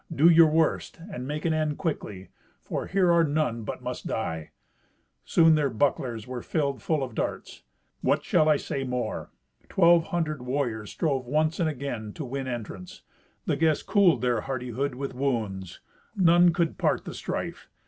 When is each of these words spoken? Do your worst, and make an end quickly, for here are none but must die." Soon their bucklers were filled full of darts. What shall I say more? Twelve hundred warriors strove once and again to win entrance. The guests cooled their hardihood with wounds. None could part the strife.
Do 0.11 0.27
your 0.29 0.47
worst, 0.49 0.97
and 1.11 1.27
make 1.27 1.45
an 1.45 1.53
end 1.53 1.77
quickly, 1.77 2.29
for 2.59 2.87
here 2.87 3.11
are 3.11 3.23
none 3.23 3.61
but 3.63 3.83
must 3.83 4.07
die." 4.07 4.49
Soon 5.25 5.53
their 5.53 5.69
bucklers 5.69 6.25
were 6.25 6.41
filled 6.41 6.81
full 6.81 7.03
of 7.03 7.13
darts. 7.13 7.61
What 8.01 8.23
shall 8.23 8.49
I 8.49 8.57
say 8.57 8.83
more? 8.83 9.29
Twelve 9.69 10.05
hundred 10.05 10.41
warriors 10.41 10.89
strove 10.89 11.27
once 11.27 11.59
and 11.59 11.69
again 11.69 12.13
to 12.13 12.25
win 12.25 12.47
entrance. 12.47 13.03
The 13.45 13.55
guests 13.57 13.83
cooled 13.83 14.21
their 14.23 14.41
hardihood 14.41 14.95
with 14.95 15.13
wounds. 15.13 15.81
None 16.15 16.51
could 16.51 16.79
part 16.79 17.05
the 17.05 17.13
strife. 17.13 17.69